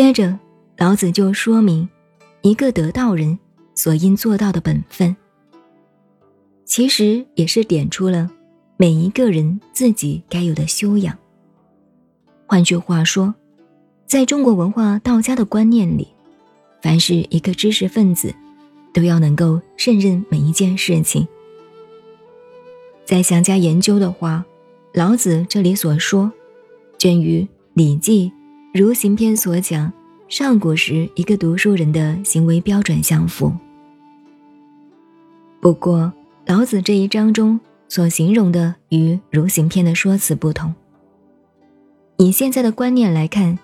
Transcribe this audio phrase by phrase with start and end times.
[0.00, 0.38] 接着，
[0.76, 1.88] 老子就说明
[2.42, 3.36] 一个得道人
[3.74, 5.16] 所应做到的本分，
[6.64, 8.30] 其实也是点出了
[8.76, 11.18] 每一个人自己该有的修养。
[12.46, 13.34] 换句话说，
[14.06, 16.06] 在中国文化道家的观念里，
[16.80, 18.32] 凡是一个知识分子，
[18.94, 21.26] 都要能够胜任每一件事情。
[23.04, 24.44] 再详加研究的话，
[24.94, 26.30] 老子这里所说，
[26.98, 27.40] 正与
[27.74, 28.30] 《礼记·
[28.74, 29.90] 如行篇》所讲
[30.28, 33.50] 上古时一个读书人的行为标准相符。
[35.58, 36.12] 不过，
[36.44, 40.74] 老子这一章中所形容的与《如行篇》的说辞不同。
[42.18, 43.56] 以现在的观念来看，《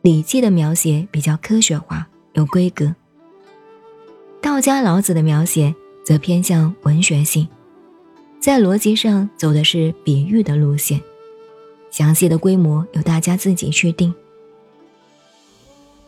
[0.00, 2.94] 礼记》的描写比较科学化、有规格；
[4.40, 7.46] 道家老子的描写则偏向文学性。
[8.40, 10.98] 在逻辑上走的是比喻的路线，
[11.90, 14.14] 详细的规模由大家自己去定。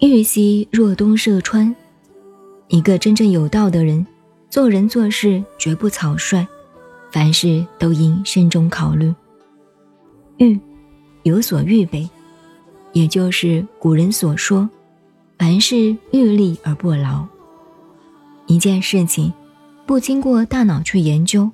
[0.00, 1.74] 玉溪若东涉川，
[2.68, 4.06] 一个真正有道的人，
[4.48, 6.46] 做人做事绝不草率，
[7.10, 9.12] 凡事都应慎重考虑。
[10.36, 10.56] 欲
[11.24, 12.08] 有所预备，
[12.92, 14.70] 也就是古人所说，
[15.36, 17.26] 凡事预立而不劳。
[18.46, 19.32] 一件事情，
[19.84, 21.50] 不经过大脑去研究。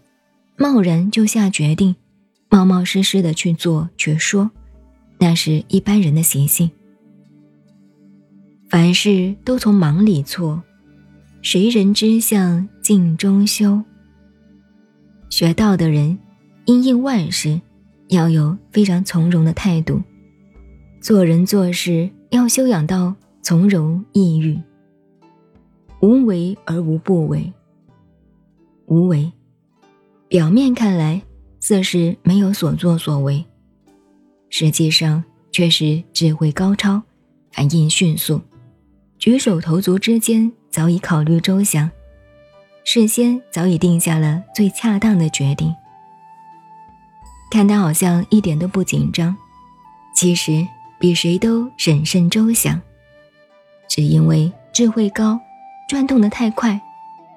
[0.57, 1.97] 贸然就下决定，
[2.51, 4.51] 冒冒失失的去做去说，
[5.19, 6.71] 那是一般人的习性。
[8.75, 10.61] 凡事都从忙里错，
[11.43, 13.81] 谁人之相尽中修。
[15.31, 16.19] 学道的人，
[16.65, 17.61] 因应万事，
[18.09, 20.03] 要有非常从容的态度，
[21.01, 24.61] 做人做事要修养到从容易遇，
[26.01, 27.53] 无为而无不为，
[28.87, 29.31] 无为。
[30.27, 31.23] 表面看来
[31.61, 33.47] 似是没有所作所为，
[34.51, 37.01] 实际上却是智慧高超，
[37.53, 38.41] 反应迅速，
[39.25, 41.91] 举手投足之间早已考虑周详，
[42.85, 45.75] 事先早已定下了最恰当的决定。
[47.51, 49.35] 看他好像一点都不紧张，
[50.15, 50.69] 其实
[50.99, 52.79] 比谁都审慎周详，
[53.89, 55.41] 只因为智慧高，
[55.89, 56.79] 转动的太快，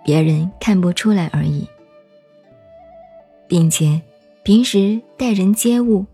[0.03, 1.65] 别人看不出来而已。
[3.47, 4.01] 并且，
[4.43, 6.05] 平时待人接物，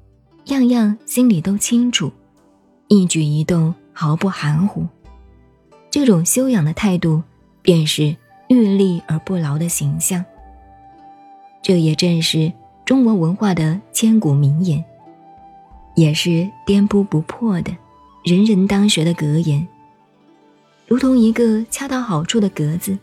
[0.46, 2.12] 样样心里都清楚，
[2.90, 4.86] 一举一动毫不含糊。
[5.94, 7.22] 这种修养的态度，
[7.62, 8.16] 便是
[8.48, 10.26] 欲立而不劳的形象。
[11.62, 12.52] 这也正是
[12.84, 14.84] 中国文化的千古名言，
[15.94, 17.72] 也是颠扑不破的、
[18.24, 19.68] 人人当学的格言。
[20.88, 22.98] 如同一个恰到好处的格子，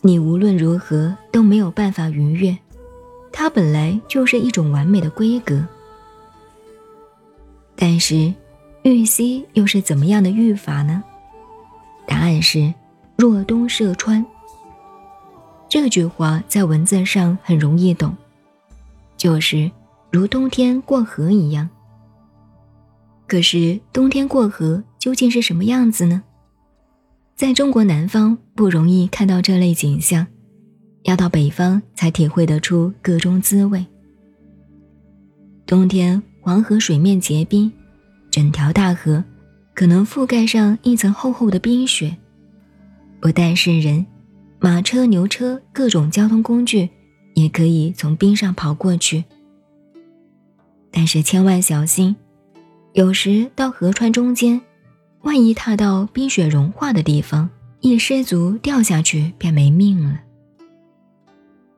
[0.00, 2.58] 你无论如何都没有办法逾越。
[3.30, 5.64] 它本来就是一种完美的规格，
[7.76, 8.34] 但是
[8.82, 11.04] 玉溪又是怎么样的玉法呢？
[12.06, 12.72] 答案是
[13.16, 14.24] “若东涉川”。
[15.68, 18.16] 这句话在文字上很容易懂，
[19.16, 19.70] 就是
[20.10, 21.68] 如冬天过河一样。
[23.26, 26.22] 可是冬天过河究竟是什么样子呢？
[27.34, 30.26] 在中国南方不容易看到这类景象。
[31.02, 33.86] 要到北方才体会得出各种滋味。
[35.64, 37.72] 冬天黄河水面结冰，
[38.28, 39.22] 整条大河
[39.76, 42.16] 可能覆盖上一层厚厚的冰雪，
[43.20, 44.06] 不但是人、
[44.58, 46.88] 马车、牛车各种交通工具
[47.34, 49.22] 也可以从冰上跑过去。
[50.90, 52.16] 但是千万小心，
[52.94, 54.58] 有时到河川中间，
[55.20, 57.50] 万一踏到冰雪融化的地方，
[57.80, 60.18] 一失足掉下去便没命了。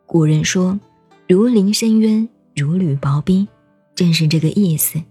[0.06, 0.78] 古人说
[1.26, 3.48] ：“如临深渊，如履薄冰”，
[3.96, 5.02] 正是这个意思。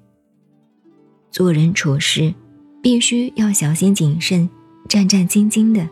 [1.29, 2.33] 做人处事，
[2.87, 4.50] 必须要小心谨慎、
[4.88, 5.89] 战战兢兢的。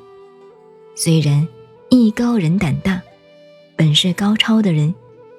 [0.96, 1.46] 虽然
[1.90, 3.02] 艺高人胆大，
[3.76, 4.96] 本事高超的人，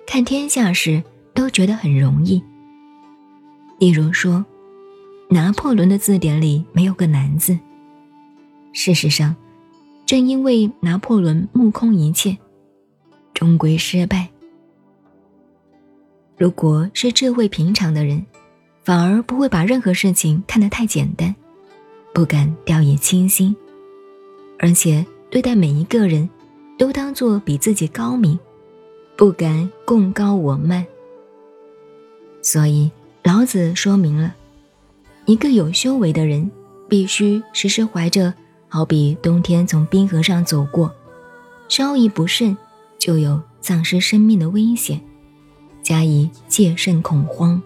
[0.07, 1.03] 看天下事
[1.33, 2.43] 都觉得很容易。
[3.79, 4.45] 例如说，
[5.31, 7.59] 拿破仑的字典里没有个难字。
[8.75, 9.35] 事实上，
[10.05, 12.37] 正因为拿破仑目空一切。
[13.33, 14.29] 终归失败。
[16.37, 18.27] 如果是智慧平常的人，
[18.85, 21.35] 反而不会把任何事情看得太简单，
[22.17, 23.55] 不敢掉以轻心，
[24.59, 26.27] 而且对待每一个人，
[26.79, 28.39] 都当做比自己高明，
[29.19, 30.87] 不敢共高我慢。
[32.41, 32.91] 所以
[33.23, 34.35] 老子说明了，
[35.27, 36.51] 一个有修为的人，
[36.89, 38.33] 必须时时怀着
[38.67, 40.91] 好比冬天从冰河上走过，
[41.69, 42.57] 稍一不慎。
[42.99, 44.99] 就有丧失生命的危险，
[45.83, 47.61] 加以戒慎恐慌。